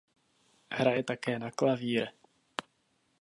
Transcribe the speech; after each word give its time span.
Hraje 0.71 1.03
také 1.03 1.39
na 1.39 1.51
klavír. 1.51 2.07